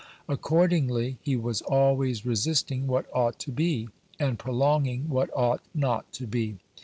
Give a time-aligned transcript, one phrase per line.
[0.27, 3.87] Accordingly, he was always resisting what ought to be,
[4.19, 6.57] and prolonging what ought not to be.